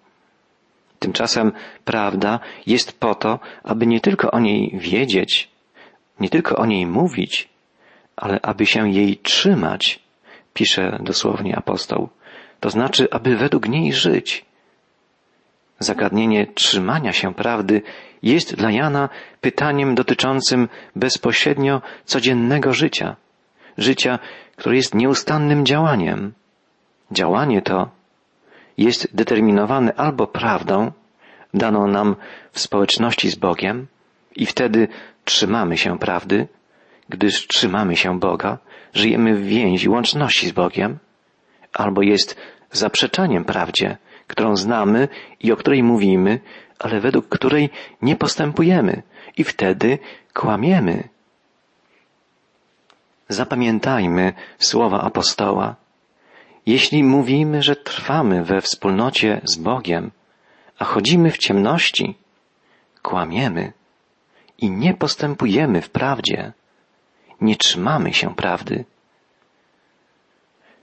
Tymczasem 0.99 1.53
prawda 1.85 2.41
jest 2.67 3.01
po 3.01 3.15
to, 3.15 3.39
aby 3.63 3.87
nie 3.87 4.01
tylko 4.01 4.31
o 4.31 4.41
niej 4.41 4.79
wiedzieć, 4.79 5.51
nie 6.21 6.29
tylko 6.29 6.57
o 6.57 6.67
niej 6.67 6.87
mówić, 6.87 7.49
ale 8.17 8.41
aby 8.43 8.67
się 8.67 8.91
jej 8.91 9.17
trzymać, 9.17 10.01
pisze 10.55 10.99
dosłownie 11.01 11.57
apostoł. 11.57 12.09
To 12.61 12.71
znaczy, 12.71 13.09
aby 13.11 13.37
według 13.37 13.69
niej 13.69 13.93
żyć. 13.93 14.45
Zagadnienie 15.79 16.47
trzymania 16.47 17.13
się 17.13 17.35
prawdy 17.35 17.83
jest 18.23 18.55
dla 18.55 18.71
Jana 18.71 19.09
pytaniem 19.41 19.95
dotyczącym 19.95 20.69
bezpośrednio 20.97 21.83
codziennego 22.05 22.73
życia. 22.73 23.17
Życia, 23.79 24.19
które 24.57 24.77
jest 24.77 24.95
nieustannym 24.95 25.67
działaniem. 25.67 26.33
Działanie 27.11 27.63
to 27.63 27.91
jest 28.79 29.17
determinowane 29.17 29.95
albo 29.95 30.27
prawdą, 30.27 30.93
daną 31.55 31.87
nam 31.87 32.17
w 32.53 32.61
społeczności 32.61 33.31
z 33.31 33.35
Bogiem, 33.35 33.87
i 34.37 34.47
wtedy 34.47 34.89
trzymamy 35.25 35.77
się 35.77 35.99
prawdy, 35.99 36.49
gdyż 37.09 37.47
trzymamy 37.47 37.97
się 37.97 38.19
Boga, 38.19 38.59
żyjemy 38.93 39.35
w 39.35 39.43
więzi, 39.47 39.89
łączności 39.89 40.49
z 40.49 40.53
Bogiem, 40.53 40.99
albo 41.73 42.03
jest 42.03 42.37
zaprzeczaniem 42.71 43.45
prawdzie, 43.45 43.97
którą 44.27 44.57
znamy 44.57 45.09
i 45.41 45.53
o 45.53 45.57
której 45.57 45.83
mówimy, 45.83 46.41
ale 46.79 47.01
według 47.01 47.29
której 47.29 47.71
nie 48.03 48.17
postępujemy 48.17 49.03
i 49.37 49.45
wtedy 49.45 49.99
kłamiemy. 50.35 51.09
Zapamiętajmy 53.29 54.33
słowa 54.59 55.01
apostoła. 55.01 55.77
Jeśli 56.67 57.05
mówimy, 57.05 57.63
że 57.63 57.77
trwamy 57.77 58.45
we 58.45 58.61
wspólnocie 58.61 59.41
z 59.45 59.57
Bogiem, 59.57 60.11
a 60.79 60.85
chodzimy 60.85 61.31
w 61.31 61.39
ciemności, 61.39 62.15
kłamiemy 63.03 63.73
i 64.59 64.71
nie 64.71 64.95
postępujemy 64.95 65.83
w 65.83 65.91
prawdzie, 65.91 66.53
nie 67.41 67.57
trzymamy 67.57 68.15
się 68.15 68.35
prawdy. 68.35 68.85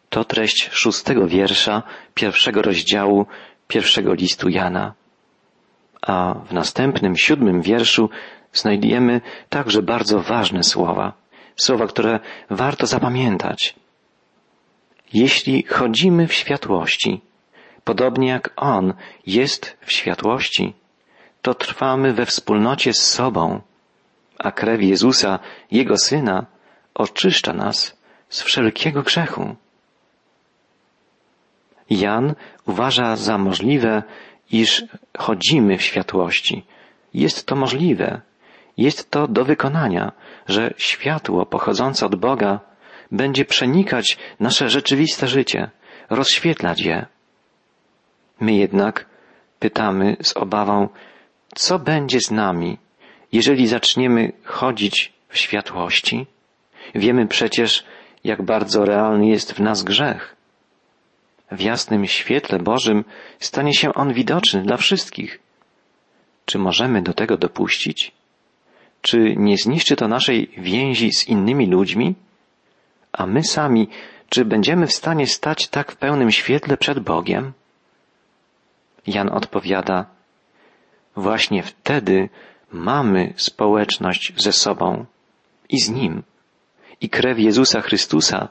To 0.09 0.23
treść 0.23 0.69
szóstego 0.71 1.27
wiersza 1.27 1.83
pierwszego 2.13 2.61
rozdziału 2.61 3.25
pierwszego 3.67 4.13
listu 4.13 4.49
Jana. 4.49 4.93
A 6.01 6.33
w 6.33 6.53
następnym, 6.53 7.17
siódmym 7.17 7.61
wierszu 7.61 8.09
znajdujemy 8.53 9.21
także 9.49 9.81
bardzo 9.81 10.19
ważne 10.19 10.63
słowa. 10.63 11.13
Słowa, 11.55 11.87
które 11.87 12.19
warto 12.49 12.87
zapamiętać. 12.87 13.75
Jeśli 15.13 15.63
chodzimy 15.63 16.27
w 16.27 16.33
światłości, 16.33 17.21
podobnie 17.83 18.27
jak 18.27 18.53
On 18.55 18.93
jest 19.27 19.77
w 19.81 19.91
światłości, 19.91 20.73
to 21.41 21.53
trwamy 21.53 22.13
we 22.13 22.25
wspólnocie 22.25 22.93
z 22.93 23.01
sobą, 23.01 23.61
a 24.39 24.51
krew 24.51 24.81
Jezusa, 24.81 25.39
Jego 25.71 25.97
Syna, 25.97 26.45
oczyszcza 26.93 27.53
nas 27.53 27.97
z 28.29 28.41
wszelkiego 28.41 29.03
grzechu. 29.03 29.55
Jan 31.89 32.35
uważa 32.65 33.15
za 33.15 33.37
możliwe, 33.37 34.03
iż 34.51 34.83
chodzimy 35.17 35.77
w 35.77 35.81
światłości. 35.81 36.65
Jest 37.13 37.45
to 37.45 37.55
możliwe. 37.55 38.21
Jest 38.77 39.11
to 39.11 39.27
do 39.27 39.45
wykonania, 39.45 40.11
że 40.47 40.73
światło 40.77 41.45
pochodzące 41.45 42.05
od 42.05 42.15
Boga 42.15 42.59
będzie 43.11 43.45
przenikać 43.45 44.17
nasze 44.39 44.69
rzeczywiste 44.69 45.27
życie, 45.27 45.69
rozświetlać 46.09 46.81
je. 46.81 47.05
My 48.39 48.53
jednak 48.53 49.05
pytamy 49.59 50.17
z 50.21 50.37
obawą, 50.37 50.89
co 51.55 51.79
będzie 51.79 52.19
z 52.19 52.31
nami, 52.31 52.77
jeżeli 53.31 53.67
zaczniemy 53.67 54.31
chodzić 54.43 55.13
w 55.29 55.37
światłości? 55.37 56.25
Wiemy 56.95 57.27
przecież, 57.27 57.85
jak 58.23 58.41
bardzo 58.41 58.85
realny 58.85 59.27
jest 59.27 59.53
w 59.53 59.59
nas 59.59 59.83
grzech. 59.83 60.35
W 61.51 61.61
jasnym 61.61 62.07
świetle 62.07 62.59
Bożym 62.59 63.03
stanie 63.39 63.73
się 63.73 63.93
on 63.93 64.13
widoczny 64.13 64.63
dla 64.63 64.77
wszystkich. 64.77 65.39
Czy 66.45 66.59
możemy 66.59 67.01
do 67.01 67.13
tego 67.13 67.37
dopuścić? 67.37 68.11
Czy 69.01 69.35
nie 69.37 69.57
zniszczy 69.57 69.95
to 69.95 70.07
naszej 70.07 70.51
więzi 70.57 71.11
z 71.11 71.27
innymi 71.27 71.67
ludźmi? 71.67 72.15
A 73.13 73.25
my 73.25 73.43
sami, 73.43 73.89
czy 74.29 74.45
będziemy 74.45 74.87
w 74.87 74.93
stanie 74.93 75.27
stać 75.27 75.67
tak 75.67 75.91
w 75.91 75.95
pełnym 75.95 76.31
świetle 76.31 76.77
przed 76.77 76.99
Bogiem? 76.99 77.53
Jan 79.07 79.29
odpowiada, 79.29 80.05
właśnie 81.15 81.63
wtedy 81.63 82.29
mamy 82.71 83.33
społeczność 83.37 84.33
ze 84.37 84.53
sobą 84.53 85.05
i 85.69 85.79
z 85.79 85.89
Nim. 85.89 86.23
I 87.01 87.09
krew 87.09 87.39
Jezusa 87.39 87.81
Chrystusa, 87.81 88.47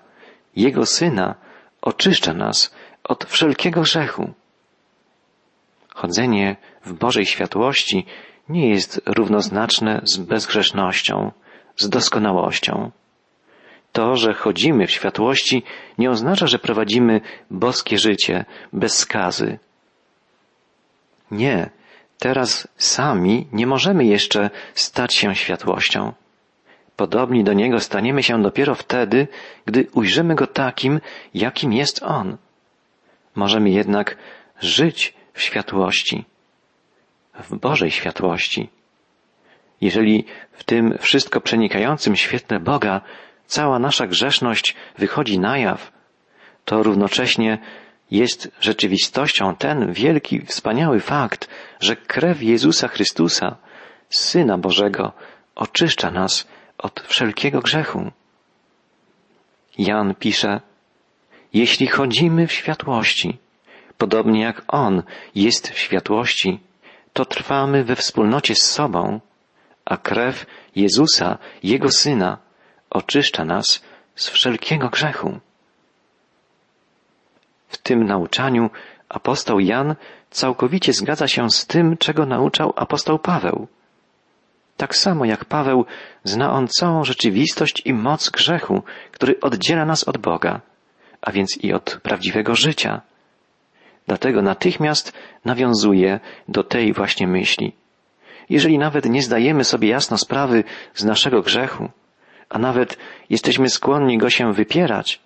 Jego 0.56 0.86
Syna, 0.86 1.34
oczyszcza 1.82 2.34
nas 2.34 2.74
od 3.04 3.24
wszelkiego 3.24 3.80
grzechu. 3.80 4.32
Chodzenie 5.94 6.56
w 6.84 6.92
Bożej 6.92 7.26
światłości 7.26 8.06
nie 8.48 8.68
jest 8.68 9.02
równoznaczne 9.06 10.00
z 10.04 10.16
bezgrzesznością, 10.16 11.32
z 11.76 11.88
doskonałością. 11.88 12.90
To, 13.92 14.16
że 14.16 14.34
chodzimy 14.34 14.86
w 14.86 14.90
światłości, 14.90 15.62
nie 15.98 16.10
oznacza, 16.10 16.46
że 16.46 16.58
prowadzimy 16.58 17.20
boskie 17.50 17.98
życie 17.98 18.44
bez 18.72 18.98
skazy. 18.98 19.58
Nie, 21.30 21.70
teraz 22.18 22.68
sami 22.76 23.46
nie 23.52 23.66
możemy 23.66 24.04
jeszcze 24.04 24.50
stać 24.74 25.14
się 25.14 25.34
światłością. 25.34 26.12
Podobni 26.96 27.44
do 27.44 27.52
Niego 27.52 27.80
staniemy 27.80 28.22
się 28.22 28.42
dopiero 28.42 28.74
wtedy, 28.74 29.28
gdy 29.66 29.86
ujrzymy 29.92 30.34
Go 30.34 30.46
takim, 30.46 31.00
jakim 31.34 31.72
jest 31.72 32.02
On. 32.02 32.36
Możemy 33.34 33.70
jednak 33.70 34.16
żyć 34.60 35.14
w 35.32 35.42
światłości, 35.42 36.24
w 37.34 37.56
Bożej 37.56 37.90
światłości. 37.90 38.68
Jeżeli 39.80 40.24
w 40.52 40.64
tym 40.64 40.98
wszystko 40.98 41.40
przenikającym 41.40 42.16
świetle 42.16 42.60
Boga 42.60 43.00
cała 43.50 43.78
nasza 43.78 44.06
grzeszność 44.06 44.76
wychodzi 44.98 45.38
na 45.38 45.58
jaw, 45.58 45.92
to 46.64 46.82
równocześnie 46.82 47.58
jest 48.10 48.50
rzeczywistością 48.60 49.56
ten 49.56 49.92
wielki, 49.92 50.40
wspaniały 50.40 51.00
fakt, 51.00 51.48
że 51.80 51.96
krew 51.96 52.42
Jezusa 52.42 52.88
Chrystusa, 52.88 53.56
Syna 54.10 54.58
Bożego, 54.58 55.12
oczyszcza 55.54 56.10
nas 56.10 56.48
od 56.78 57.00
wszelkiego 57.00 57.60
grzechu. 57.60 58.10
Jan 59.78 60.14
pisze, 60.14 60.60
jeśli 61.52 61.86
chodzimy 61.86 62.46
w 62.46 62.52
światłości, 62.52 63.38
podobnie 63.98 64.40
jak 64.42 64.62
On 64.68 65.02
jest 65.34 65.68
w 65.68 65.78
światłości, 65.78 66.60
to 67.12 67.24
trwamy 67.24 67.84
we 67.84 67.96
wspólnocie 67.96 68.54
z 68.54 68.62
sobą, 68.62 69.20
a 69.84 69.96
krew 69.96 70.46
Jezusa, 70.76 71.38
Jego 71.62 71.90
Syna, 71.90 72.38
oczyszcza 72.90 73.44
nas 73.44 73.82
z 74.14 74.28
wszelkiego 74.28 74.88
grzechu. 74.88 75.40
W 77.68 77.78
tym 77.78 78.06
nauczaniu 78.06 78.70
apostoł 79.08 79.60
Jan 79.60 79.94
całkowicie 80.30 80.92
zgadza 80.92 81.28
się 81.28 81.50
z 81.50 81.66
tym, 81.66 81.96
czego 81.96 82.26
nauczał 82.26 82.72
apostoł 82.76 83.18
Paweł. 83.18 83.68
Tak 84.76 84.96
samo 84.96 85.24
jak 85.24 85.44
Paweł 85.44 85.84
zna 86.24 86.52
on 86.52 86.68
całą 86.68 87.04
rzeczywistość 87.04 87.82
i 87.84 87.94
moc 87.94 88.30
grzechu, 88.30 88.82
który 89.12 89.40
oddziela 89.40 89.84
nas 89.84 90.04
od 90.04 90.18
Boga, 90.18 90.60
a 91.20 91.32
więc 91.32 91.58
i 91.64 91.72
od 91.72 92.00
prawdziwego 92.02 92.54
życia. 92.54 93.00
Dlatego 94.06 94.42
natychmiast 94.42 95.12
nawiązuje 95.44 96.20
do 96.48 96.64
tej 96.64 96.92
właśnie 96.92 97.26
myśli. 97.26 97.72
Jeżeli 98.48 98.78
nawet 98.78 99.04
nie 99.04 99.22
zdajemy 99.22 99.64
sobie 99.64 99.88
jasno 99.88 100.18
sprawy 100.18 100.64
z 100.94 101.04
naszego 101.04 101.42
grzechu, 101.42 101.90
a 102.50 102.58
nawet 102.58 102.98
jesteśmy 103.30 103.68
skłonni 103.68 104.18
go 104.18 104.30
się 104.30 104.52
wypierać, 104.52 105.20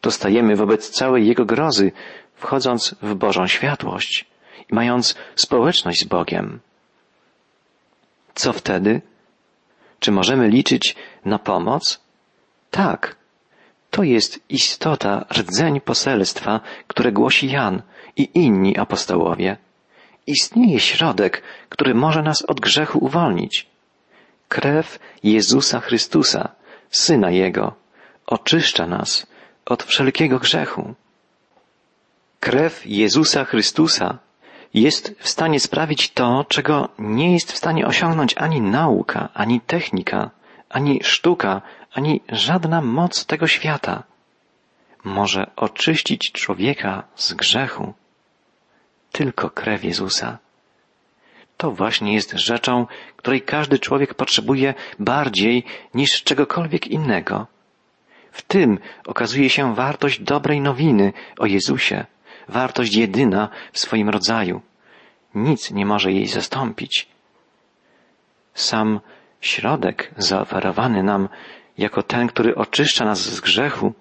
to 0.00 0.10
stajemy 0.10 0.56
wobec 0.56 0.90
całej 0.90 1.26
jego 1.26 1.44
grozy, 1.44 1.92
wchodząc 2.34 2.94
w 3.02 3.14
Bożą 3.14 3.46
światłość 3.46 4.24
i 4.70 4.74
mając 4.74 5.14
społeczność 5.34 6.00
z 6.00 6.04
Bogiem. 6.04 6.60
Co 8.34 8.52
wtedy? 8.52 9.00
Czy 9.98 10.12
możemy 10.12 10.48
liczyć 10.48 10.96
na 11.24 11.38
pomoc? 11.38 12.00
Tak. 12.70 13.16
To 13.90 14.02
jest 14.02 14.40
istota, 14.48 15.24
rdzeń 15.38 15.80
poselstwa, 15.80 16.60
które 16.86 17.12
głosi 17.12 17.50
Jan 17.50 17.82
i 18.16 18.30
inni 18.34 18.78
apostołowie. 18.78 19.56
Istnieje 20.26 20.80
środek, 20.80 21.42
który 21.68 21.94
może 21.94 22.22
nas 22.22 22.42
od 22.42 22.60
grzechu 22.60 22.98
uwolnić. 23.04 23.66
Krew 24.48 24.98
Jezusa 25.22 25.80
Chrystusa, 25.80 26.48
Syna 26.90 27.30
Jego, 27.30 27.74
oczyszcza 28.26 28.86
nas 28.86 29.26
od 29.66 29.82
wszelkiego 29.82 30.38
grzechu. 30.38 30.94
Krew 32.40 32.86
Jezusa 32.86 33.44
Chrystusa 33.44 34.18
jest 34.74 35.14
w 35.18 35.28
stanie 35.28 35.60
sprawić 35.60 36.10
to, 36.10 36.44
czego 36.48 36.88
nie 36.98 37.32
jest 37.32 37.52
w 37.52 37.56
stanie 37.56 37.86
osiągnąć 37.86 38.34
ani 38.36 38.60
nauka, 38.60 39.28
ani 39.34 39.60
technika, 39.60 40.30
ani 40.68 41.00
sztuka, 41.02 41.62
ani 41.92 42.20
żadna 42.28 42.82
moc 42.82 43.26
tego 43.26 43.46
świata. 43.46 44.02
Może 45.04 45.50
oczyścić 45.56 46.32
człowieka 46.32 47.02
z 47.16 47.34
grzechu 47.34 47.94
tylko 49.12 49.50
krew 49.50 49.84
Jezusa. 49.84 50.38
To 51.56 51.70
właśnie 51.70 52.14
jest 52.14 52.32
rzeczą, 52.32 52.86
której 53.16 53.42
każdy 53.42 53.78
człowiek 53.78 54.14
potrzebuje 54.14 54.74
bardziej 54.98 55.64
niż 55.94 56.22
czegokolwiek 56.22 56.86
innego. 56.86 57.46
W 58.32 58.42
tym 58.42 58.78
okazuje 59.06 59.50
się 59.50 59.74
wartość 59.74 60.20
dobrej 60.20 60.60
nowiny 60.60 61.12
o 61.38 61.46
Jezusie, 61.46 62.06
wartość 62.48 62.94
jedyna 62.94 63.48
w 63.72 63.78
swoim 63.78 64.08
rodzaju. 64.08 64.60
Nic 65.34 65.70
nie 65.70 65.86
może 65.86 66.12
jej 66.12 66.26
zastąpić. 66.26 67.08
Sam 68.54 69.00
środek 69.40 70.14
zaoferowany 70.16 71.02
nam 71.02 71.28
jako 71.78 72.02
ten, 72.02 72.28
który 72.28 72.54
oczyszcza 72.54 73.04
nas 73.04 73.20
z 73.20 73.40
grzechu, 73.40 73.92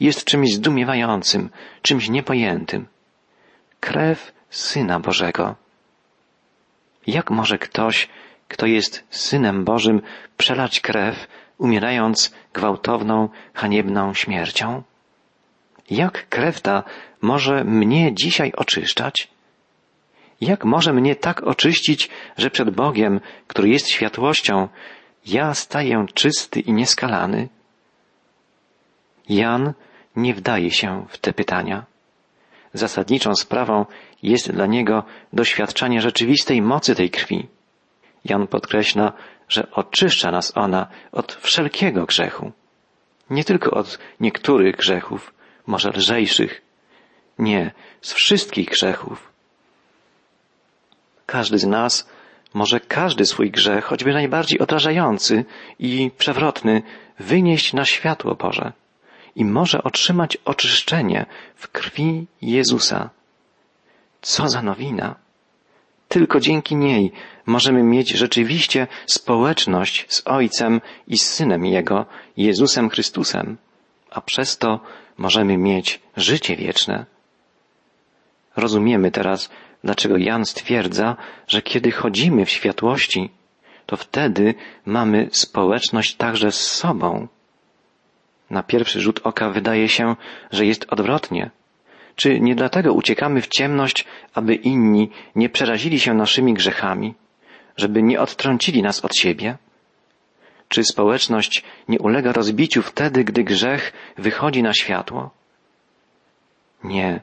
jest 0.00 0.24
czymś 0.24 0.54
zdumiewającym, 0.54 1.50
czymś 1.82 2.08
niepojętym. 2.08 2.86
Krew 3.80 4.32
Syna 4.50 5.00
Bożego. 5.00 5.63
Jak 7.06 7.30
może 7.30 7.58
ktoś, 7.58 8.08
kto 8.48 8.66
jest 8.66 9.04
Synem 9.10 9.64
Bożym, 9.64 10.02
przelać 10.36 10.80
krew 10.80 11.26
umierając 11.58 12.34
gwałtowną, 12.52 13.28
haniebną 13.54 14.14
śmiercią? 14.14 14.82
Jak 15.90 16.28
krew 16.28 16.60
ta 16.60 16.82
może 17.20 17.64
mnie 17.64 18.14
dzisiaj 18.14 18.52
oczyszczać? 18.56 19.28
Jak 20.40 20.64
może 20.64 20.92
mnie 20.92 21.16
tak 21.16 21.42
oczyścić, 21.42 22.10
że 22.36 22.50
przed 22.50 22.70
Bogiem, 22.70 23.20
który 23.46 23.68
jest 23.68 23.88
światłością, 23.88 24.68
ja 25.26 25.54
staję 25.54 26.06
czysty 26.14 26.60
i 26.60 26.72
nieskalany? 26.72 27.48
Jan 29.28 29.72
nie 30.16 30.34
wdaje 30.34 30.70
się 30.70 31.06
w 31.08 31.18
te 31.18 31.32
pytania. 31.32 31.84
Zasadniczą 32.74 33.34
sprawą 33.34 33.86
jest 34.22 34.52
dla 34.52 34.66
niego 34.66 35.04
doświadczanie 35.32 36.00
rzeczywistej 36.00 36.62
mocy 36.62 36.94
tej 36.94 37.10
krwi. 37.10 37.48
Jan 38.24 38.46
podkreśla, 38.46 39.12
że 39.48 39.70
oczyszcza 39.70 40.30
nas 40.30 40.52
ona 40.56 40.86
od 41.12 41.32
wszelkiego 41.32 42.06
grzechu. 42.06 42.52
Nie 43.30 43.44
tylko 43.44 43.70
od 43.70 43.98
niektórych 44.20 44.76
grzechów, 44.76 45.34
może 45.66 45.90
lżejszych. 45.90 46.62
Nie, 47.38 47.70
z 48.00 48.12
wszystkich 48.12 48.68
grzechów. 48.68 49.32
Każdy 51.26 51.58
z 51.58 51.66
nas 51.66 52.08
może 52.54 52.80
każdy 52.80 53.26
swój 53.26 53.50
grzech, 53.50 53.84
choćby 53.84 54.12
najbardziej 54.12 54.58
odrażający 54.58 55.44
i 55.78 56.10
przewrotny, 56.18 56.82
wynieść 57.18 57.72
na 57.72 57.84
światło 57.84 58.34
Boże 58.34 58.72
i 59.36 59.44
może 59.44 59.82
otrzymać 59.82 60.38
oczyszczenie 60.44 61.26
w 61.56 61.68
krwi 61.68 62.26
Jezusa. 62.42 63.10
Co 64.22 64.48
za 64.48 64.62
nowina! 64.62 65.14
Tylko 66.08 66.40
dzięki 66.40 66.76
niej 66.76 67.12
możemy 67.46 67.82
mieć 67.82 68.10
rzeczywiście 68.10 68.86
społeczność 69.06 70.06
z 70.08 70.22
Ojcem 70.24 70.80
i 71.08 71.18
z 71.18 71.26
Synem 71.28 71.66
Jego, 71.66 72.06
Jezusem 72.36 72.90
Chrystusem, 72.90 73.56
a 74.10 74.20
przez 74.20 74.58
to 74.58 74.80
możemy 75.18 75.56
mieć 75.56 76.00
życie 76.16 76.56
wieczne. 76.56 77.06
Rozumiemy 78.56 79.10
teraz, 79.10 79.50
dlaczego 79.84 80.16
Jan 80.16 80.44
stwierdza, 80.44 81.16
że 81.48 81.62
kiedy 81.62 81.90
chodzimy 81.90 82.44
w 82.44 82.50
światłości, 82.50 83.30
to 83.86 83.96
wtedy 83.96 84.54
mamy 84.86 85.28
społeczność 85.32 86.14
także 86.16 86.52
z 86.52 86.70
sobą. 86.70 87.28
Na 88.54 88.62
pierwszy 88.62 89.00
rzut 89.00 89.20
oka 89.24 89.50
wydaje 89.50 89.88
się, 89.88 90.16
że 90.50 90.66
jest 90.66 90.86
odwrotnie. 90.92 91.50
Czy 92.16 92.40
nie 92.40 92.54
dlatego 92.54 92.92
uciekamy 92.92 93.42
w 93.42 93.48
ciemność, 93.48 94.04
aby 94.34 94.54
inni 94.54 95.10
nie 95.34 95.48
przerazili 95.48 96.00
się 96.00 96.14
naszymi 96.14 96.54
grzechami, 96.54 97.14
żeby 97.76 98.02
nie 98.02 98.20
odtrącili 98.20 98.82
nas 98.82 99.04
od 99.04 99.16
siebie? 99.16 99.56
Czy 100.68 100.84
społeczność 100.84 101.64
nie 101.88 101.98
ulega 101.98 102.32
rozbiciu 102.32 102.82
wtedy, 102.82 103.24
gdy 103.24 103.44
grzech 103.44 103.92
wychodzi 104.18 104.62
na 104.62 104.72
światło? 104.72 105.30
Nie. 106.84 107.20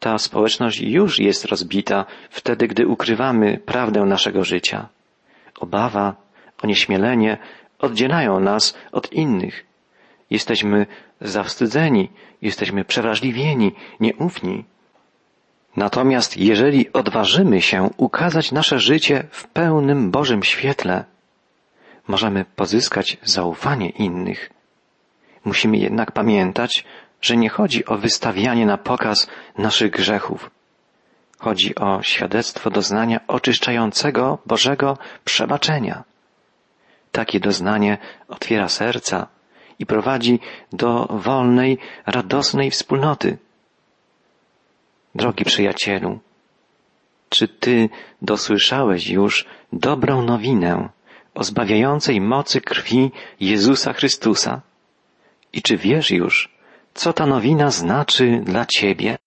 Ta 0.00 0.18
społeczność 0.18 0.80
już 0.80 1.18
jest 1.18 1.44
rozbita 1.44 2.04
wtedy, 2.30 2.68
gdy 2.68 2.86
ukrywamy 2.86 3.58
prawdę 3.58 4.00
naszego 4.00 4.44
życia. 4.44 4.88
Obawa, 5.60 6.14
onieśmielenie 6.62 7.38
oddzielają 7.78 8.40
nas 8.40 8.78
od 8.92 9.12
innych. 9.12 9.65
Jesteśmy 10.30 10.86
zawstydzeni, 11.20 12.10
jesteśmy 12.42 12.84
przewrażliwieni, 12.84 13.74
nieufni. 14.00 14.64
Natomiast 15.76 16.36
jeżeli 16.36 16.92
odważymy 16.92 17.62
się 17.62 17.90
ukazać 17.96 18.52
nasze 18.52 18.78
życie 18.78 19.24
w 19.30 19.46
pełnym 19.48 20.10
Bożym 20.10 20.42
świetle, 20.42 21.04
możemy 22.08 22.44
pozyskać 22.44 23.18
zaufanie 23.22 23.88
innych. 23.88 24.50
Musimy 25.44 25.76
jednak 25.76 26.12
pamiętać, 26.12 26.84
że 27.20 27.36
nie 27.36 27.48
chodzi 27.48 27.86
o 27.86 27.98
wystawianie 27.98 28.66
na 28.66 28.78
pokaz 28.78 29.28
naszych 29.58 29.90
grzechów. 29.90 30.50
Chodzi 31.38 31.74
o 31.74 32.02
świadectwo 32.02 32.70
doznania 32.70 33.20
oczyszczającego 33.26 34.38
Bożego 34.46 34.98
przebaczenia. 35.24 36.04
Takie 37.12 37.40
doznanie 37.40 37.98
otwiera 38.28 38.68
serca 38.68 39.26
i 39.78 39.86
prowadzi 39.86 40.40
do 40.72 41.06
wolnej, 41.10 41.78
radosnej 42.06 42.70
wspólnoty. 42.70 43.38
Drogi 45.14 45.44
przyjacielu, 45.44 46.18
czy 47.28 47.48
ty 47.48 47.88
dosłyszałeś 48.22 49.08
już 49.08 49.44
dobrą 49.72 50.22
nowinę 50.22 50.88
o 51.34 51.44
zbawiającej 51.44 52.20
mocy 52.20 52.60
krwi 52.60 53.10
Jezusa 53.40 53.92
Chrystusa? 53.92 54.60
I 55.52 55.62
czy 55.62 55.76
wiesz 55.76 56.10
już, 56.10 56.56
co 56.94 57.12
ta 57.12 57.26
nowina 57.26 57.70
znaczy 57.70 58.40
dla 58.44 58.66
ciebie? 58.66 59.18